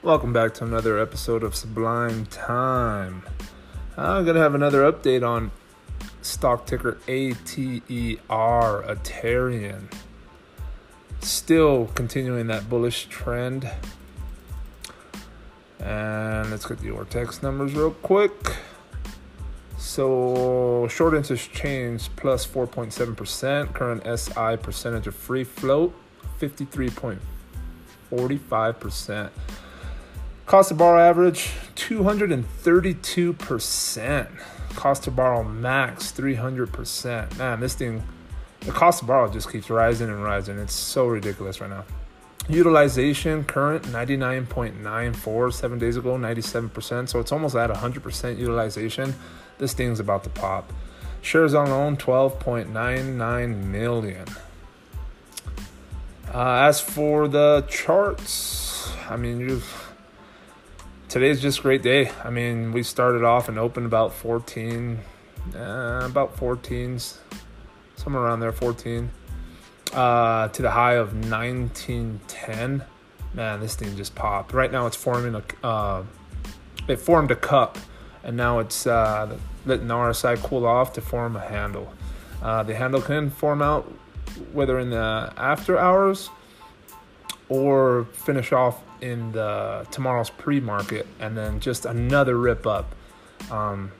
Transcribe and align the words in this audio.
Welcome 0.00 0.32
back 0.32 0.54
to 0.54 0.64
another 0.64 0.96
episode 0.96 1.42
of 1.42 1.56
Sublime 1.56 2.26
Time. 2.26 3.24
I'm 3.96 4.22
going 4.22 4.36
to 4.36 4.40
have 4.40 4.54
another 4.54 4.92
update 4.92 5.28
on 5.28 5.50
stock 6.22 6.66
ticker 6.66 6.98
ATER, 7.08 8.20
Aterian. 8.28 9.92
Still 11.20 11.86
continuing 11.96 12.46
that 12.46 12.70
bullish 12.70 13.06
trend. 13.06 13.68
And 15.80 16.48
let's 16.52 16.64
get 16.64 16.78
the 16.78 16.90
Ortex 16.90 17.42
numbers 17.42 17.74
real 17.74 17.90
quick. 17.90 18.54
So, 19.78 20.86
short 20.88 21.14
interest 21.14 21.52
change 21.52 22.08
plus 22.14 22.46
4.7%. 22.46 23.74
Current 23.74 24.04
SI 24.16 24.58
percentage 24.62 25.08
of 25.08 25.16
free 25.16 25.42
float 25.42 25.92
53.45%. 26.40 29.30
Cost 30.48 30.70
to 30.70 30.74
borrow 30.74 30.98
average 30.98 31.50
232%. 31.76 34.28
Cost 34.70 35.02
to 35.02 35.10
borrow 35.10 35.44
max 35.44 36.10
300%. 36.12 37.36
Man, 37.36 37.60
this 37.60 37.74
thing, 37.74 38.02
the 38.60 38.72
cost 38.72 39.00
to 39.00 39.04
borrow 39.04 39.30
just 39.30 39.52
keeps 39.52 39.68
rising 39.68 40.08
and 40.08 40.24
rising. 40.24 40.58
It's 40.58 40.72
so 40.72 41.06
ridiculous 41.06 41.60
right 41.60 41.68
now. 41.68 41.84
Utilization 42.48 43.44
current 43.44 43.84
99.94, 43.88 45.52
seven 45.52 45.78
days 45.78 45.98
ago 45.98 46.16
97%. 46.16 47.10
So 47.10 47.20
it's 47.20 47.30
almost 47.30 47.54
at 47.54 47.68
100% 47.68 48.38
utilization. 48.38 49.14
This 49.58 49.74
thing's 49.74 50.00
about 50.00 50.24
to 50.24 50.30
pop. 50.30 50.72
Shares 51.20 51.52
on 51.52 51.68
loan 51.68 51.98
12.99 51.98 53.64
million. 53.66 54.24
Uh, 56.32 56.52
as 56.52 56.80
for 56.80 57.28
the 57.28 57.66
charts, 57.68 58.90
I 59.10 59.16
mean, 59.16 59.40
you've 59.40 59.87
today's 61.08 61.40
just 61.40 61.60
a 61.60 61.62
great 61.62 61.82
day. 61.82 62.10
I 62.22 62.30
mean, 62.30 62.72
we 62.72 62.82
started 62.82 63.24
off 63.24 63.48
and 63.48 63.58
opened 63.58 63.86
about 63.86 64.12
14, 64.12 65.00
uh, 65.54 66.02
about 66.04 66.36
14s, 66.36 67.18
somewhere 67.96 68.22
around 68.22 68.40
there, 68.40 68.52
14, 68.52 69.10
uh, 69.94 70.48
to 70.48 70.62
the 70.62 70.70
high 70.70 70.94
of 70.94 71.14
1910. 71.14 72.84
Man, 73.34 73.60
this 73.60 73.74
thing 73.74 73.96
just 73.96 74.14
popped. 74.14 74.52
Right 74.52 74.70
now, 74.70 74.86
it's 74.86 74.96
forming 74.96 75.34
a, 75.34 75.66
uh, 75.66 76.04
it 76.86 76.96
formed 76.96 77.30
a 77.30 77.36
cup, 77.36 77.78
and 78.22 78.36
now 78.36 78.58
it's 78.58 78.86
uh, 78.86 79.36
letting 79.64 79.88
the 79.88 79.94
RSI 79.94 80.42
cool 80.42 80.66
off 80.66 80.92
to 80.94 81.00
form 81.00 81.36
a 81.36 81.40
handle. 81.40 81.92
Uh, 82.42 82.62
the 82.62 82.74
handle 82.74 83.00
can 83.00 83.30
form 83.30 83.62
out 83.62 83.90
whether 84.52 84.78
in 84.78 84.90
the 84.90 85.32
after 85.36 85.78
hours 85.78 86.30
or 87.48 88.04
finish 88.12 88.52
off 88.52 88.82
in 89.00 89.32
the 89.32 89.86
tomorrow's 89.90 90.30
pre-market 90.30 91.06
and 91.20 91.36
then 91.36 91.60
just 91.60 91.86
another 91.86 92.36
rip 92.36 92.66
up. 92.66 92.94
Um, 93.50 93.92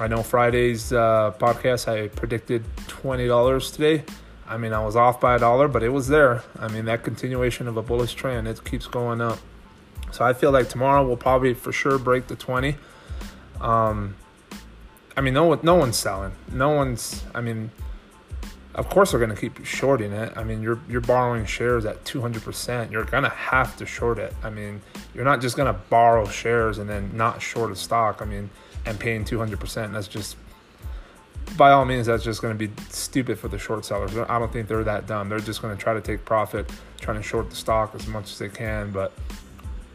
i 0.00 0.08
know 0.08 0.22
friday's 0.22 0.92
uh, 0.92 1.32
podcast 1.38 1.88
i 1.88 2.08
predicted 2.08 2.64
$20 2.86 3.72
today. 3.72 4.04
I 4.46 4.56
mean 4.56 4.72
i 4.72 4.84
was 4.84 4.96
off 4.96 5.20
by 5.20 5.36
a 5.36 5.38
dollar 5.38 5.68
but 5.68 5.82
it 5.82 5.90
was 5.90 6.08
there. 6.08 6.42
I 6.58 6.68
mean 6.68 6.84
that 6.84 7.02
continuation 7.02 7.68
of 7.68 7.76
a 7.76 7.82
bullish 7.82 8.14
trend 8.14 8.46
it 8.46 8.64
keeps 8.64 8.86
going 8.86 9.20
up. 9.20 9.38
So 10.12 10.24
i 10.24 10.32
feel 10.32 10.52
like 10.52 10.68
tomorrow 10.68 11.06
we'll 11.06 11.16
probably 11.16 11.54
for 11.54 11.72
sure 11.72 11.98
break 11.98 12.26
the 12.26 12.36
20 12.36 12.76
um, 13.60 14.16
i 15.16 15.20
mean 15.20 15.34
no, 15.34 15.54
no 15.62 15.74
one's 15.74 15.96
selling. 15.96 16.32
No 16.52 16.70
one's 16.70 17.24
i 17.34 17.40
mean 17.40 17.70
of 18.74 18.88
course 18.88 19.10
they're 19.10 19.20
going 19.20 19.34
to 19.34 19.40
keep 19.40 19.64
shorting 19.64 20.12
it. 20.12 20.32
I 20.36 20.44
mean, 20.44 20.62
you're 20.62 20.80
you're 20.88 21.00
borrowing 21.00 21.46
shares 21.46 21.84
at 21.84 22.04
200%. 22.04 22.90
You're 22.90 23.04
going 23.04 23.22
to 23.22 23.28
have 23.28 23.76
to 23.76 23.86
short 23.86 24.18
it. 24.18 24.34
I 24.42 24.50
mean, 24.50 24.82
you're 25.14 25.24
not 25.24 25.40
just 25.40 25.56
going 25.56 25.72
to 25.72 25.80
borrow 25.90 26.26
shares 26.26 26.78
and 26.78 26.88
then 26.88 27.16
not 27.16 27.40
short 27.40 27.70
a 27.70 27.76
stock. 27.76 28.20
I 28.20 28.24
mean, 28.24 28.50
and 28.86 28.98
paying 28.98 29.24
200%. 29.24 29.92
That's 29.92 30.08
just 30.08 30.36
by 31.56 31.70
all 31.70 31.84
means 31.84 32.06
that's 32.06 32.24
just 32.24 32.42
going 32.42 32.56
to 32.56 32.68
be 32.68 32.72
stupid 32.88 33.38
for 33.38 33.48
the 33.48 33.58
short 33.58 33.84
sellers. 33.84 34.16
I 34.16 34.38
don't 34.38 34.52
think 34.52 34.68
they're 34.68 34.84
that 34.84 35.06
dumb. 35.06 35.28
They're 35.28 35.38
just 35.38 35.62
going 35.62 35.76
to 35.76 35.82
try 35.82 35.94
to 35.94 36.00
take 36.00 36.24
profit, 36.24 36.70
trying 37.00 37.16
to 37.16 37.22
short 37.22 37.50
the 37.50 37.56
stock 37.56 37.94
as 37.94 38.06
much 38.06 38.32
as 38.32 38.38
they 38.38 38.48
can, 38.48 38.90
but 38.90 39.12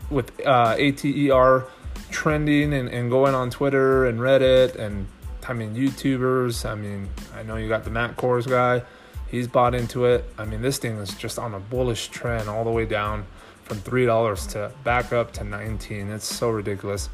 with 0.10 0.32
uh, 0.46 0.76
ATER 0.78 1.66
trending 2.12 2.74
and, 2.74 2.90
and 2.90 3.10
going 3.10 3.36
on 3.36 3.50
Twitter 3.50 4.06
and 4.06 4.20
Reddit 4.20 4.76
and 4.76 5.08
I 5.48 5.54
mean, 5.54 5.76
YouTubers. 5.76 6.70
I 6.70 6.76
mean, 6.76 7.10
I 7.36 7.44
know 7.44 7.56
you 7.56 7.68
got 7.68 7.84
the 7.84 7.90
Matt 7.90 8.18
Kohrs 8.18 8.48
guy. 8.48 8.84
He's 9.30 9.48
bought 9.48 9.76
into 9.76 10.06
it. 10.06 10.26
I 10.38 10.46
mean, 10.46 10.62
this 10.62 10.78
thing 10.78 10.98
is 10.98 11.14
just 11.14 11.38
on 11.38 11.54
a 11.54 11.60
bullish 11.60 12.08
trend 12.10 12.50
all 12.50 12.64
the 12.64 12.72
way 12.72 12.86
down 12.86 13.26
from 13.64 13.78
three 13.78 14.06
dollars 14.06 14.48
to 14.48 14.72
back 14.84 15.14
up 15.14 15.32
to 15.34 15.44
19. 15.44 16.10
It's 16.10 16.26
so 16.26 16.50
ridiculous. 16.50 17.10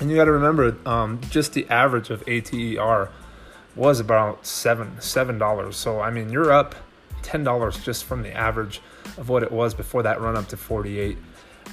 And 0.00 0.10
you 0.10 0.16
got 0.16 0.24
to 0.24 0.32
remember, 0.32 0.76
um, 0.86 1.20
just 1.30 1.52
the 1.52 1.68
average 1.68 2.10
of 2.10 2.22
ATER 2.26 3.10
was 3.76 4.00
about 4.00 4.46
seven 4.46 5.00
seven 5.00 5.38
dollars. 5.38 5.76
So 5.76 6.00
I 6.00 6.10
mean, 6.10 6.30
you're 6.30 6.52
up 6.52 6.74
ten 7.22 7.44
dollars 7.44 7.82
just 7.84 8.04
from 8.04 8.22
the 8.22 8.32
average 8.32 8.80
of 9.16 9.28
what 9.28 9.42
it 9.42 9.52
was 9.52 9.74
before 9.74 10.02
that 10.02 10.20
run 10.20 10.36
up 10.36 10.48
to 10.48 10.56
48. 10.56 11.18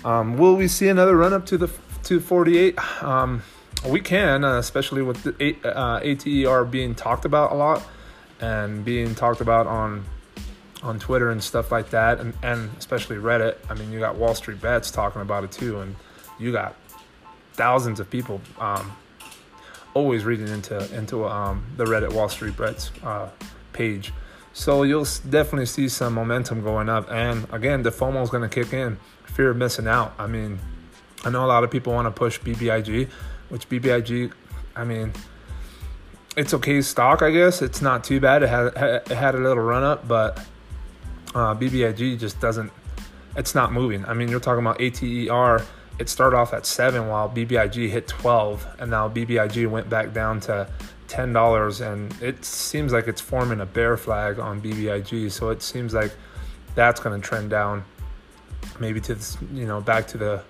Um, 0.04 0.38
will 0.38 0.56
we 0.56 0.68
see 0.68 0.88
another 0.90 1.16
run 1.16 1.34
up 1.34 1.46
to 1.48 1.58
the 1.58 1.70
to 2.04 2.20
48? 2.20 3.04
Um, 3.04 3.42
we 3.88 4.02
can, 4.02 4.44
uh, 4.44 4.58
especially 4.58 5.02
with 5.02 5.24
the 5.24 5.56
uh, 5.64 6.00
ATER 6.02 6.70
being 6.70 6.96
talked 6.96 7.26
about 7.26 7.52
a 7.52 7.56
lot 7.56 7.84
and 8.40 8.86
being 8.86 9.16
talked 9.16 9.42
about 9.42 9.68
on 9.68 10.06
on 10.84 11.00
Twitter 11.00 11.32
and 11.32 11.44
stuff 11.44 11.72
like 11.72 11.90
that, 11.90 12.20
and, 12.20 12.34
and 12.44 12.70
especially 12.78 13.18
Reddit. 13.18 13.58
I 13.70 13.74
mean, 13.74 13.92
you 13.92 14.00
got 14.00 14.16
Wall 14.16 14.36
Street 14.36 14.62
Bets 14.62 14.92
talking 14.92 15.22
about 15.22 15.44
it 15.44 15.52
too, 15.52 15.80
and 15.80 15.96
you 16.40 16.52
got 16.52 16.76
thousands 17.54 18.00
of 18.00 18.10
people 18.10 18.42
um, 18.60 18.96
always 19.94 20.24
reading 20.24 20.48
into 20.48 20.78
into 20.96 21.26
um, 21.28 21.66
the 21.78 21.86
Reddit 21.86 22.14
Wall 22.14 22.30
Street 22.30 22.56
Bets 22.56 22.92
uh, 23.04 23.30
page. 23.74 24.14
So 24.54 24.84
you'll 24.84 25.08
definitely 25.30 25.68
see 25.68 25.88
some 25.88 26.14
momentum 26.14 26.64
going 26.64 26.90
up, 26.90 27.12
and 27.12 27.48
again, 27.52 27.84
the 27.84 27.92
FOMO 27.92 28.24
is 28.24 28.30
going 28.30 28.48
to 28.48 28.64
kick 28.64 28.74
in. 28.74 29.00
Fear 29.26 29.52
of 29.52 29.58
missing 29.58 29.88
out. 29.88 30.14
I 30.18 30.26
mean, 30.26 30.60
I 31.24 31.30
know 31.30 31.46
a 31.46 31.48
lot 31.48 31.64
of 31.64 31.70
people 31.70 31.94
want 31.94 32.08
to 32.08 32.12
push 32.12 32.40
BBIG 32.40 33.10
which 33.50 33.68
BBIG, 33.70 34.32
I 34.76 34.84
mean, 34.84 35.14
it's 36.36 36.54
okay 36.54 36.82
stock, 36.82 37.22
I 37.22 37.32
guess. 37.32 37.62
It's 37.62 37.82
not 37.82 38.04
too 38.04 38.20
bad. 38.20 38.44
It 38.44 38.50
had 38.50 38.68
it 38.68 39.08
had 39.08 39.36
a 39.36 39.40
little 39.40 39.64
run 39.64 39.84
up, 39.84 40.08
but 40.08 40.38
uh, 41.34 41.56
BBIG 41.56 42.20
just 42.20 42.40
doesn't. 42.40 42.72
It's 43.36 43.56
not 43.56 43.74
moving. 43.74 44.06
I 44.06 44.14
mean, 44.14 44.30
you're 44.30 44.40
talking 44.40 44.64
about 44.64 44.80
ATER. 44.80 45.66
It 46.00 46.10
started 46.10 46.38
off 46.38 46.54
at 46.54 46.68
seven, 46.68 47.08
while 47.08 47.28
BBIG 47.28 47.90
hit 47.90 48.08
12, 48.08 48.68
and 48.80 48.92
now 48.92 49.10
BBIG 49.10 49.68
went 49.68 49.90
back 49.90 50.14
down 50.14 50.40
to 50.42 50.70
ten 51.08 51.34
dollars, 51.34 51.82
and 51.82 52.14
it 52.22 52.46
seems 52.46 52.94
like 52.94 53.08
it's 53.08 53.22
forming 53.22 53.62
a 53.62 53.66
bear 53.66 53.98
flag 53.98 54.38
on 54.38 54.62
BBIG. 54.62 55.32
So 55.32 55.50
it 55.50 55.64
seems 55.64 55.94
like 55.96 56.12
that's 56.76 57.00
going 57.00 57.20
to 57.20 57.28
trend 57.28 57.50
down, 57.50 57.84
maybe 58.80 59.02
to 59.02 59.16
this, 59.16 59.38
you 59.52 59.66
know 59.66 59.82
back 59.82 60.06
to 60.10 60.18
the 60.20 60.44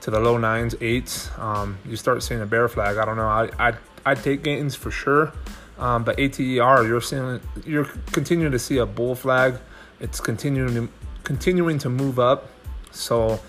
to 0.00 0.10
the 0.10 0.20
low 0.20 0.38
nines, 0.38 0.74
eights, 0.80 1.30
um, 1.38 1.78
you 1.86 1.96
start 1.96 2.22
seeing 2.22 2.40
a 2.40 2.46
bear 2.46 2.68
flag. 2.68 2.96
I 2.96 3.04
don't 3.04 3.16
know. 3.16 3.26
I 3.26 3.50
I 3.58 3.74
I 4.06 4.14
take 4.14 4.42
gains 4.42 4.74
for 4.74 4.90
sure, 4.90 5.32
um, 5.78 6.04
but 6.04 6.18
ATER, 6.18 6.86
you're 6.86 7.00
seeing 7.00 7.40
you're 7.66 7.88
continuing 8.12 8.52
to 8.52 8.58
see 8.58 8.78
a 8.78 8.86
bull 8.86 9.14
flag. 9.14 9.56
It's 10.00 10.20
continuing 10.20 10.74
to, 10.74 10.88
continuing 11.24 11.78
to 11.80 11.88
move 11.88 12.18
up. 12.18 12.48
So, 12.92 13.40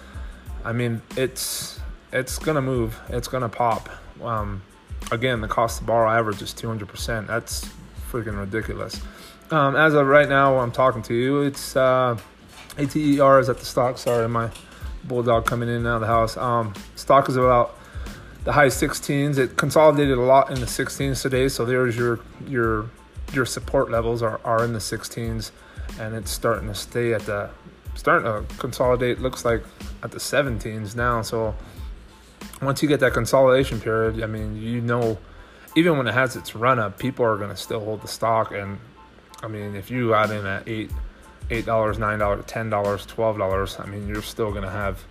I 0.66 0.74
mean, 0.74 1.02
it's 1.16 1.80
it's 2.12 2.40
gonna 2.40 2.62
move. 2.62 3.00
It's 3.10 3.28
gonna 3.28 3.50
pop. 3.50 3.90
Um, 4.22 4.62
again, 5.12 5.42
the 5.42 5.48
cost 5.48 5.80
to 5.80 5.84
borrow 5.84 6.10
average 6.10 6.42
is 6.42 6.54
200%. 6.54 7.28
That's 7.28 7.70
freaking 8.12 8.40
ridiculous. 8.40 9.02
Um, 9.52 9.76
as 9.76 9.94
of 9.94 10.06
right 10.08 10.30
now, 10.30 10.60
I'm 10.60 10.72
talking 10.72 11.02
to 11.04 11.14
you, 11.14 11.42
it's 11.42 11.76
uh, 11.76 12.18
ATER 12.78 13.40
is 13.40 13.50
at 13.50 13.58
the 13.58 13.66
stock. 13.66 13.98
Sorry, 13.98 14.28
my 14.28 14.50
bulldog 15.10 15.46
coming 15.46 15.68
in 15.68 15.76
and 15.76 15.88
out 15.88 15.96
of 15.96 16.02
the 16.02 16.08
house. 16.08 16.38
Um, 16.38 16.74
stock 16.96 17.28
is 17.28 17.36
about 17.36 17.78
the 18.46 18.54
high 18.54 18.68
16s. 18.68 19.38
It 19.38 19.58
consolidated 19.58 20.18
a 20.18 20.22
lot 20.22 20.50
in 20.50 20.60
the 20.62 20.66
16s 20.66 21.22
today, 21.22 21.50
so 21.50 21.66
there's 21.66 21.98
your 21.98 22.22
your 22.48 22.90
your 23.34 23.46
support 23.46 23.92
levels 23.92 24.24
are, 24.24 24.40
are 24.44 24.64
in 24.64 24.74
the 24.74 24.80
16s, 24.80 25.52
and 26.00 26.16
it's 26.16 26.32
starting 26.32 26.68
to 26.68 26.76
stay 26.76 27.14
at 27.14 27.22
the 27.26 27.50
starting 27.96 28.48
to 28.48 28.56
consolidate. 28.56 29.20
Looks 29.20 29.44
like 29.44 29.64
at 30.04 30.12
the 30.12 30.20
17s 30.20 30.96
now. 30.96 31.22
So 31.22 31.54
once 32.62 32.82
you 32.82 32.88
get 32.88 33.02
that 33.02 33.14
consolidation 33.14 33.82
period, 33.82 34.24
I 34.24 34.28
mean, 34.28 34.56
you 34.56 34.82
know, 34.82 35.18
even 35.76 35.98
when 35.98 36.08
it 36.08 36.14
has 36.14 36.36
its 36.36 36.56
run 36.56 36.80
up, 36.80 36.98
people 36.98 37.26
are 37.26 37.38
going 37.38 37.50
to 37.50 37.58
still 37.58 37.84
hold 37.84 38.02
the 38.02 38.08
stock. 38.08 38.52
And 38.52 38.80
I 39.44 39.48
mean, 39.48 39.76
if 39.76 39.92
you 39.92 40.10
got 40.10 40.32
in 40.32 40.46
at 40.46 40.68
eight 40.68 40.92
eight 41.50 41.66
dollars, 41.66 41.98
nine 41.98 42.20
dollars, 42.20 42.46
ten 42.48 42.70
dollars, 42.70 43.06
twelve 43.06 43.38
dollars. 43.38 43.78
I 43.80 43.86
mean, 43.86 44.08
you're 44.08 44.22
still 44.22 44.52
gonna 44.52 44.70
have 44.70 45.04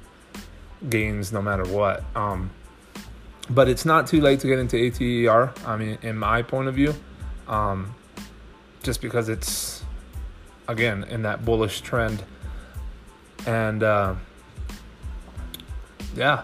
gains 0.89 1.33
no 1.33 1.43
matter 1.43 1.65
what. 1.65 2.05
Um, 2.15 2.51
but 3.51 3.69
it's 3.69 3.85
not 3.85 4.07
too 4.07 4.21
late 4.21 4.41
to 4.41 4.47
get 4.47 4.59
into 4.59 4.77
ATER. 4.77 5.53
I 5.67 5.77
mean, 5.77 5.99
in 6.03 6.17
my 6.17 6.43
point 6.43 6.69
of 6.69 6.75
view, 6.75 6.95
um, 7.47 7.95
just 8.83 9.01
because 9.01 9.29
it's 9.29 9.83
again 10.67 11.05
in 11.05 11.23
that 11.23 11.45
bullish 11.45 11.81
trend, 11.81 12.23
and 13.47 13.83
uh, 13.83 14.15
yeah, 16.15 16.43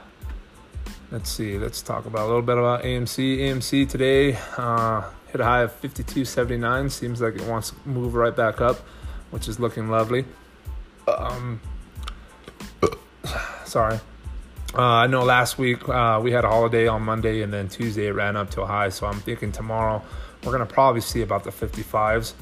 let's 1.10 1.30
see. 1.30 1.58
Let's 1.58 1.82
talk 1.82 2.06
about 2.06 2.22
a 2.22 2.26
little 2.26 2.42
bit 2.42 2.58
about 2.58 2.82
AMC. 2.82 3.38
AMC 3.38 3.88
today 3.88 4.38
uh, 4.56 5.02
hit 5.26 5.40
a 5.40 5.44
high 5.44 5.62
of 5.62 5.80
52.79. 5.80 6.90
Seems 6.90 7.20
like 7.20 7.34
it 7.34 7.44
wants 7.46 7.70
to 7.70 7.76
move 7.88 8.14
right 8.14 8.34
back 8.34 8.60
up, 8.60 8.78
which 9.34 9.48
is 9.48 9.58
looking 9.58 9.88
lovely. 9.88 10.24
Um, 11.08 11.60
sorry. 13.64 13.98
Uh, 14.72 14.80
I 14.80 15.08
know 15.08 15.24
last 15.24 15.58
week 15.58 15.88
uh, 15.88 16.20
we 16.22 16.30
had 16.30 16.44
a 16.44 16.48
holiday 16.48 16.86
on 16.86 17.02
Monday, 17.02 17.42
and 17.42 17.52
then 17.52 17.68
Tuesday 17.68 18.06
it 18.06 18.12
ran 18.12 18.36
up 18.36 18.50
to 18.50 18.62
a 18.62 18.66
high. 18.66 18.90
So 18.90 19.08
I'm 19.08 19.18
thinking 19.18 19.50
tomorrow 19.50 20.00
we're 20.44 20.52
gonna 20.52 20.66
probably 20.66 21.00
see 21.00 21.22
about 21.22 21.42
the 21.42 21.50
55s. 21.50 22.34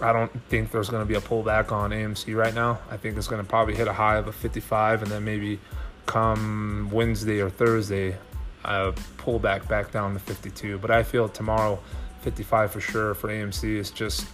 I 0.00 0.12
don't 0.12 0.30
think 0.48 0.70
there's 0.70 0.88
to 1.02 1.08
be 1.08 1.16
a 1.16 1.20
pullback 1.20 1.72
on 1.72 1.90
AMC 1.90 2.36
right 2.36 2.54
now. 2.54 2.78
I 2.92 2.96
think 2.96 3.16
it's 3.16 3.26
to 3.42 3.48
probably 3.48 3.74
hit 3.74 3.88
a 3.88 3.92
high 3.92 4.16
of 4.16 4.28
a 4.28 4.32
55 4.32 5.02
and 5.02 5.10
then 5.10 5.24
maybe 5.24 5.58
come 6.06 6.90
Wednesday 6.92 7.40
or 7.40 7.50
Thursday, 7.50 8.16
uh, 8.64 8.92
pull 9.16 9.40
back 9.40 9.66
back 9.66 9.90
down 9.90 10.12
to 10.12 10.20
52. 10.20 10.78
But 10.78 10.92
I 10.92 11.02
feel 11.02 11.28
tomorrow, 11.28 11.80
55 12.20 12.70
for 12.70 12.80
sure 12.80 13.14
for 13.14 13.30
AMC 13.30 13.64
is 13.78 13.90
just 13.90 14.28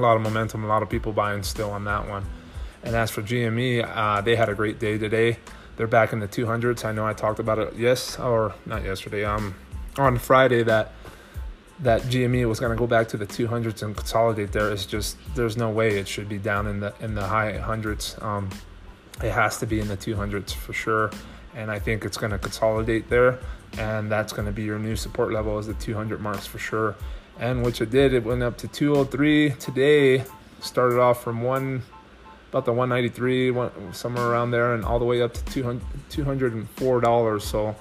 a 0.00 0.02
lot 0.02 0.16
of 0.16 0.22
momentum, 0.22 0.64
a 0.64 0.66
lot 0.66 0.82
of 0.82 0.88
people 0.88 1.12
buying 1.12 1.42
still 1.42 1.70
on 1.70 1.84
that 1.84 2.08
one. 2.08 2.24
And 2.82 2.96
as 2.96 3.10
for 3.10 3.22
GME, 3.22 3.84
uh, 3.84 4.20
they 4.22 4.36
had 4.36 4.48
a 4.48 4.54
great 4.54 4.78
day 4.78 4.98
today. 4.98 5.38
They're 5.76 5.86
back 5.86 6.12
in 6.12 6.20
the 6.20 6.28
200s. 6.28 6.84
I 6.84 6.92
know 6.92 7.06
I 7.06 7.12
talked 7.12 7.38
about 7.38 7.58
it 7.58 7.74
yes 7.76 8.18
or 8.18 8.54
not 8.66 8.82
yesterday. 8.84 9.24
Um, 9.24 9.54
on 9.98 10.18
Friday 10.18 10.62
that 10.62 10.92
that 11.80 12.02
GME 12.02 12.46
was 12.46 12.60
going 12.60 12.70
to 12.70 12.76
go 12.76 12.86
back 12.86 13.08
to 13.08 13.16
the 13.16 13.26
200s 13.26 13.82
and 13.82 13.96
consolidate 13.96 14.52
there 14.52 14.70
is 14.70 14.84
just 14.84 15.16
there's 15.34 15.56
no 15.56 15.70
way 15.70 15.98
it 15.98 16.06
should 16.06 16.28
be 16.28 16.38
down 16.38 16.66
in 16.66 16.80
the 16.80 16.94
in 17.00 17.14
the 17.14 17.26
high 17.26 17.58
hundreds. 17.58 18.16
Um, 18.20 18.50
it 19.22 19.32
has 19.32 19.58
to 19.58 19.66
be 19.66 19.80
in 19.80 19.88
the 19.88 19.96
200s 19.96 20.52
for 20.54 20.72
sure, 20.72 21.10
and 21.54 21.70
I 21.70 21.78
think 21.78 22.04
it's 22.04 22.16
going 22.16 22.32
to 22.32 22.38
consolidate 22.38 23.08
there, 23.08 23.38
and 23.78 24.10
that's 24.10 24.32
going 24.32 24.46
to 24.46 24.52
be 24.52 24.62
your 24.62 24.78
new 24.78 24.96
support 24.96 25.32
level 25.32 25.58
is 25.58 25.66
the 25.66 25.74
200 25.74 26.20
marks 26.20 26.46
for 26.46 26.58
sure, 26.58 26.96
and 27.40 27.64
which 27.64 27.80
it 27.80 27.90
did. 27.90 28.14
It 28.14 28.22
went 28.22 28.44
up 28.44 28.56
to 28.58 28.68
203 28.68 29.50
today. 29.58 30.24
Started 30.60 31.00
off 31.00 31.24
from 31.24 31.42
one 31.42 31.82
about 32.50 32.66
the 32.66 32.72
193 32.72 33.50
one, 33.50 33.92
somewhere 33.92 34.26
around 34.26 34.52
there 34.52 34.74
and 34.74 34.84
all 34.84 34.98
the 34.98 35.04
way 35.04 35.22
up 35.22 35.32
to 35.32 35.44
200 35.44 35.82
204 36.10 37.00
dollars 37.00 37.44
so 37.44 37.76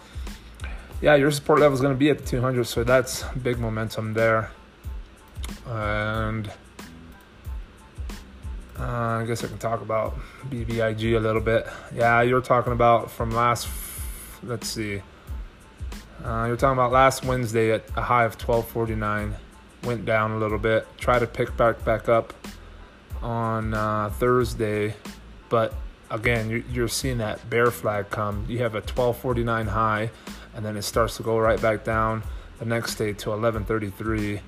yeah, 1.01 1.15
your 1.15 1.31
support 1.31 1.59
level 1.59 1.73
is 1.73 1.81
going 1.81 1.93
to 1.93 1.97
be 1.97 2.09
at 2.09 2.19
the 2.19 2.25
200, 2.25 2.65
so 2.65 2.83
that's 2.83 3.23
big 3.41 3.57
momentum 3.57 4.13
there. 4.13 4.51
And 5.65 6.51
uh, 8.77 8.83
I 8.83 9.25
guess 9.25 9.43
I 9.43 9.47
can 9.47 9.57
talk 9.57 9.81
about 9.81 10.17
BBIG 10.49 11.15
a 11.15 11.19
little 11.19 11.41
bit. 11.41 11.67
Yeah, 11.93 12.21
you're 12.21 12.41
talking 12.41 12.73
about 12.73 13.09
from 13.09 13.31
last, 13.31 13.69
let's 14.43 14.67
see. 14.67 15.01
Uh, 16.23 16.45
you're 16.47 16.57
talking 16.57 16.77
about 16.77 16.91
last 16.91 17.23
Wednesday 17.23 17.71
at 17.71 17.85
a 17.95 18.01
high 18.01 18.25
of 18.25 18.33
1249, 18.33 19.35
went 19.83 20.05
down 20.05 20.31
a 20.31 20.37
little 20.37 20.59
bit. 20.59 20.87
Try 20.97 21.19
to 21.19 21.27
pick 21.27 21.55
back 21.57 21.83
back 21.85 22.09
up 22.09 22.33
on 23.21 23.73
uh, 23.73 24.09
Thursday, 24.09 24.95
but 25.49 25.73
again, 26.09 26.63
you're 26.71 26.87
seeing 26.87 27.19
that 27.19 27.49
bear 27.49 27.71
flag 27.71 28.09
come. 28.09 28.45
You 28.47 28.59
have 28.59 28.73
a 28.73 28.81
1249 28.81 29.67
high 29.67 30.09
and 30.55 30.65
then 30.65 30.75
it 30.75 30.81
starts 30.81 31.17
to 31.17 31.23
go 31.23 31.37
right 31.37 31.61
back 31.61 31.83
down 31.83 32.23
the 32.59 32.65
next 32.65 32.95
day 32.95 33.13
to 33.13 33.29
1133 33.29 34.41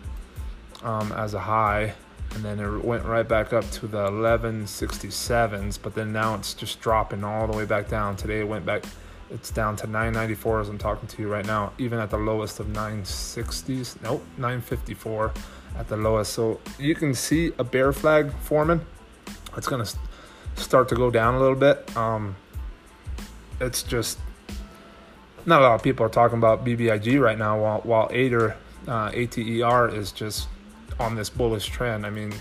um, 0.83 1.11
as 1.13 1.33
a 1.33 1.39
high 1.39 1.93
and 2.33 2.43
then 2.43 2.59
it 2.59 2.83
went 2.83 3.05
right 3.05 3.27
back 3.27 3.53
up 3.53 3.69
to 3.71 3.87
the 3.87 4.09
1167s 4.09 5.79
but 5.81 5.95
then 5.95 6.11
now 6.11 6.35
it's 6.35 6.53
just 6.53 6.79
dropping 6.81 7.23
all 7.23 7.47
the 7.47 7.55
way 7.55 7.65
back 7.65 7.87
down 7.87 8.15
today 8.15 8.39
it 8.39 8.47
went 8.47 8.65
back 8.65 8.83
it's 9.31 9.49
down 9.49 9.75
to 9.75 9.87
994 9.87 10.61
as 10.61 10.69
i'm 10.69 10.77
talking 10.77 11.07
to 11.07 11.21
you 11.21 11.27
right 11.27 11.45
now 11.45 11.71
even 11.77 11.99
at 11.99 12.09
the 12.09 12.17
lowest 12.17 12.59
of 12.59 12.67
960s 12.67 14.01
nope 14.01 14.23
954 14.37 15.31
at 15.77 15.87
the 15.87 15.97
lowest. 15.97 16.33
So 16.33 16.59
you 16.79 16.95
can 16.95 17.13
see 17.13 17.51
a 17.57 17.63
bear 17.63 17.93
flag 17.93 18.31
forming. 18.41 18.81
It's 19.55 19.67
going 19.67 19.83
to 19.83 19.97
start 20.55 20.89
to 20.89 20.95
go 20.95 21.11
down 21.11 21.35
a 21.35 21.39
little 21.39 21.55
bit. 21.55 21.95
Um, 21.95 22.35
it's 23.59 23.83
just 23.83 24.17
not 25.45 25.61
a 25.61 25.65
lot 25.65 25.75
of 25.75 25.83
people 25.83 26.05
are 26.05 26.09
talking 26.09 26.37
about 26.37 26.65
BBIG 26.65 27.19
right 27.19 27.37
now, 27.37 27.59
while 27.59 27.79
while 27.79 28.09
ADER, 28.11 28.55
uh, 28.87 29.11
ATER 29.13 29.93
is 29.93 30.11
just 30.11 30.47
on 30.99 31.15
this 31.15 31.29
bullish 31.29 31.67
trend. 31.67 32.05
I 32.05 32.09
mean, 32.09 32.33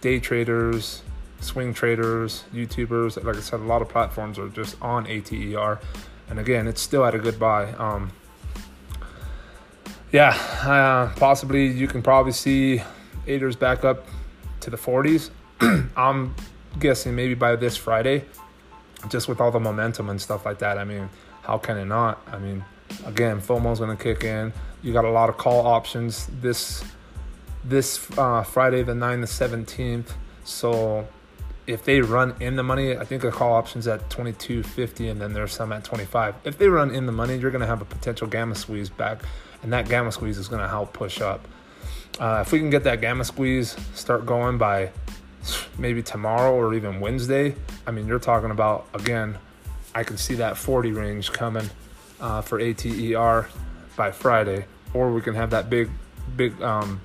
day 0.00 0.20
traders, 0.20 1.02
swing 1.40 1.72
traders, 1.72 2.44
YouTubers, 2.52 3.22
like 3.22 3.36
I 3.36 3.40
said, 3.40 3.60
a 3.60 3.64
lot 3.64 3.82
of 3.82 3.88
platforms 3.88 4.38
are 4.38 4.48
just 4.48 4.76
on 4.82 5.06
ATER, 5.06 5.78
and 6.32 6.40
again, 6.40 6.66
it's 6.66 6.80
still 6.80 7.04
at 7.04 7.14
a 7.14 7.18
good 7.18 7.38
buy. 7.38 7.72
Um, 7.74 8.10
yeah, 10.10 10.30
uh, 10.62 11.12
possibly 11.18 11.66
you 11.66 11.86
can 11.86 12.02
probably 12.02 12.32
see 12.32 12.82
ADER's 13.26 13.54
back 13.54 13.84
up 13.84 14.06
to 14.60 14.70
the 14.70 14.78
40s. 14.78 15.30
I'm 15.96 16.34
guessing 16.78 17.14
maybe 17.14 17.34
by 17.34 17.54
this 17.56 17.76
Friday, 17.76 18.24
just 19.10 19.28
with 19.28 19.42
all 19.42 19.50
the 19.50 19.60
momentum 19.60 20.08
and 20.08 20.18
stuff 20.18 20.46
like 20.46 20.58
that. 20.60 20.78
I 20.78 20.84
mean 20.84 21.10
how 21.42 21.58
can 21.58 21.76
it 21.76 21.84
not? 21.84 22.26
I 22.32 22.38
mean, 22.38 22.64
again, 23.04 23.40
FOMO's 23.40 23.80
going 23.80 23.94
to 23.94 24.02
kick 24.02 24.24
in. 24.24 24.54
You 24.82 24.94
got 24.94 25.04
a 25.04 25.10
lot 25.10 25.28
of 25.28 25.36
call 25.36 25.66
options 25.66 26.28
this 26.40 26.82
this 27.62 28.08
uh, 28.18 28.42
Friday, 28.42 28.82
the 28.82 28.94
9th, 28.94 29.38
the 29.38 29.56
17th. 29.56 30.14
So 30.44 31.06
if 31.66 31.84
they 31.84 32.00
run 32.00 32.34
in 32.40 32.56
the 32.56 32.62
money, 32.62 32.96
I 32.96 33.04
think 33.04 33.22
the 33.22 33.30
call 33.30 33.52
options 33.52 33.86
at 33.86 34.08
22.50 34.10 35.10
and 35.10 35.20
then 35.20 35.32
there's 35.32 35.52
some 35.52 35.72
at 35.72 35.84
25. 35.84 36.34
If 36.44 36.58
they 36.58 36.68
run 36.68 36.94
in 36.94 37.06
the 37.06 37.12
money, 37.12 37.36
you're 37.36 37.50
going 37.50 37.60
to 37.60 37.66
have 37.66 37.82
a 37.82 37.86
potential 37.86 38.26
gamma 38.26 38.54
squeeze 38.54 38.88
back, 38.88 39.22
and 39.62 39.72
that 39.72 39.88
gamma 39.88 40.12
squeeze 40.12 40.38
is 40.38 40.48
going 40.48 40.62
to 40.62 40.68
help 40.68 40.92
push 40.92 41.20
up. 41.20 41.46
Uh, 42.18 42.42
if 42.44 42.52
we 42.52 42.58
can 42.58 42.70
get 42.70 42.84
that 42.84 43.00
gamma 43.00 43.24
squeeze 43.24 43.76
start 43.94 44.26
going 44.26 44.58
by 44.58 44.90
maybe 45.78 46.02
tomorrow 46.02 46.54
or 46.54 46.74
even 46.74 47.00
Wednesday, 47.00 47.54
I 47.86 47.90
mean, 47.90 48.06
you're 48.06 48.18
talking 48.18 48.50
about 48.50 48.86
again 48.94 49.38
I 49.94 50.04
can 50.04 50.16
see 50.16 50.34
that 50.36 50.56
40 50.56 50.92
range 50.92 51.32
coming 51.32 51.68
uh, 52.20 52.40
for 52.40 52.58
ATER 52.58 53.48
by 53.96 54.10
Friday, 54.10 54.64
or 54.94 55.12
we 55.12 55.20
can 55.20 55.34
have 55.34 55.50
that 55.50 55.68
big, 55.68 55.90
big, 56.36 56.60
um, 56.62 57.00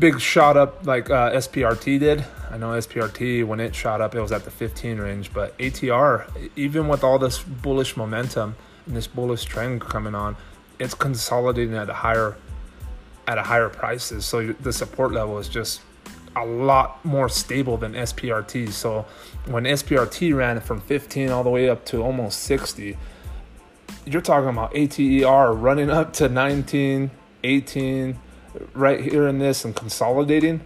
big 0.00 0.18
shot 0.18 0.56
up 0.56 0.86
like 0.86 1.10
uh, 1.10 1.30
SPRT 1.32 2.00
did. 2.00 2.24
I 2.50 2.56
know 2.56 2.70
SPRT 2.70 3.46
when 3.46 3.60
it 3.60 3.74
shot 3.74 4.00
up, 4.00 4.14
it 4.14 4.20
was 4.20 4.32
at 4.32 4.44
the 4.44 4.50
15 4.50 4.98
range, 4.98 5.32
but 5.32 5.56
ATR, 5.58 6.26
even 6.56 6.88
with 6.88 7.04
all 7.04 7.18
this 7.18 7.42
bullish 7.42 7.96
momentum 7.96 8.56
and 8.86 8.96
this 8.96 9.06
bullish 9.06 9.44
trend 9.44 9.82
coming 9.82 10.14
on, 10.14 10.36
it's 10.78 10.94
consolidating 10.94 11.76
at 11.76 11.90
a 11.90 11.94
higher, 11.94 12.36
at 13.28 13.36
a 13.36 13.42
higher 13.42 13.68
prices. 13.68 14.24
So 14.24 14.52
the 14.54 14.72
support 14.72 15.12
level 15.12 15.38
is 15.38 15.48
just 15.48 15.82
a 16.34 16.46
lot 16.46 17.04
more 17.04 17.28
stable 17.28 17.76
than 17.76 17.92
SPRT. 17.92 18.70
So 18.70 19.04
when 19.46 19.64
SPRT 19.64 20.34
ran 20.34 20.60
from 20.60 20.80
15 20.80 21.28
all 21.28 21.44
the 21.44 21.50
way 21.50 21.68
up 21.68 21.84
to 21.86 22.02
almost 22.02 22.40
60, 22.40 22.96
you're 24.06 24.22
talking 24.22 24.48
about 24.48 24.74
ATER 24.74 25.52
running 25.52 25.90
up 25.90 26.14
to 26.14 26.28
19, 26.28 27.10
18, 27.44 28.18
right 28.74 29.00
here 29.00 29.28
in 29.28 29.38
this 29.38 29.64
and 29.64 29.74
consolidating. 29.74 30.60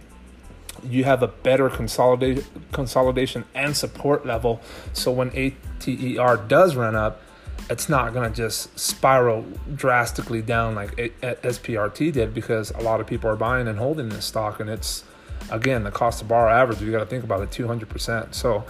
You 0.83 1.03
have 1.05 1.23
a 1.23 1.27
better 1.27 1.69
consolidate, 1.69 2.45
consolidation 2.71 3.45
and 3.53 3.75
support 3.75 4.25
level. 4.25 4.61
So 4.93 5.11
when 5.11 5.31
ATER 5.31 6.47
does 6.47 6.75
run 6.75 6.95
up, 6.95 7.21
it's 7.69 7.89
not 7.89 8.13
going 8.13 8.29
to 8.29 8.35
just 8.35 8.77
spiral 8.77 9.45
drastically 9.73 10.41
down 10.41 10.75
like 10.75 10.95
SPRT 10.95 12.11
did 12.11 12.33
because 12.33 12.71
a 12.71 12.81
lot 12.81 12.99
of 12.99 13.07
people 13.07 13.29
are 13.29 13.35
buying 13.35 13.67
and 13.67 13.79
holding 13.79 14.09
this 14.09 14.25
stock 14.25 14.59
and 14.59 14.69
it's 14.69 15.03
again, 15.49 15.83
the 15.83 15.91
cost 15.91 16.19
to 16.19 16.25
borrow 16.25 16.51
average, 16.51 16.81
you 16.81 16.91
got 16.91 16.99
to 16.99 17.05
think 17.05 17.23
about 17.23 17.41
it 17.41 17.49
200%. 17.49 18.33
So, 18.33 18.65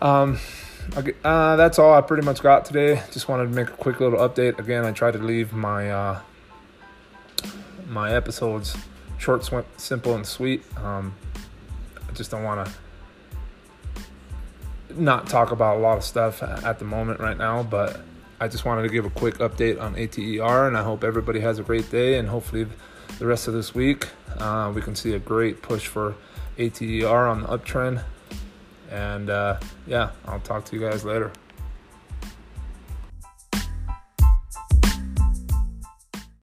um, 0.00 0.38
okay, 0.96 1.14
uh, 1.24 1.56
that's 1.56 1.78
all 1.78 1.94
I 1.94 2.00
pretty 2.00 2.24
much 2.24 2.42
got 2.42 2.64
today. 2.64 3.02
Just 3.12 3.28
wanted 3.28 3.44
to 3.44 3.50
make 3.50 3.68
a 3.68 3.76
quick 3.76 4.00
little 4.00 4.18
update. 4.18 4.58
Again, 4.58 4.84
I 4.84 4.92
tried 4.92 5.12
to 5.12 5.18
leave 5.18 5.52
my 5.52 5.90
uh, 5.90 6.20
my 7.88 8.14
episodes 8.14 8.76
short, 9.18 9.48
simple, 9.76 10.14
and 10.14 10.26
sweet. 10.26 10.62
Um, 10.78 11.14
I 12.08 12.12
just 12.12 12.30
don't 12.30 12.44
want 12.44 12.66
to 12.66 12.72
not 14.94 15.28
talk 15.28 15.50
about 15.50 15.76
a 15.76 15.80
lot 15.80 15.96
of 15.98 16.04
stuff 16.04 16.42
at 16.42 16.78
the 16.78 16.84
moment 16.84 17.20
right 17.20 17.36
now, 17.36 17.62
but 17.62 18.00
I 18.40 18.48
just 18.48 18.64
wanted 18.64 18.82
to 18.82 18.88
give 18.88 19.04
a 19.04 19.10
quick 19.10 19.38
update 19.38 19.80
on 19.80 19.94
ATER, 19.96 20.68
and 20.68 20.76
I 20.76 20.82
hope 20.82 21.04
everybody 21.04 21.40
has 21.40 21.58
a 21.58 21.62
great 21.62 21.90
day, 21.90 22.18
and 22.18 22.28
hopefully 22.28 22.66
the 23.18 23.26
rest 23.26 23.48
of 23.48 23.54
this 23.54 23.74
week. 23.74 24.08
Uh, 24.38 24.72
we 24.74 24.82
can 24.82 24.94
see 24.94 25.14
a 25.14 25.18
great 25.18 25.62
push 25.62 25.86
for 25.86 26.14
ATER 26.58 27.30
on 27.30 27.42
the 27.42 27.48
uptrend. 27.48 28.02
And 28.90 29.30
uh, 29.30 29.58
yeah, 29.86 30.10
I'll 30.26 30.40
talk 30.40 30.64
to 30.66 30.76
you 30.76 30.82
guys 30.82 31.04
later. 31.04 31.32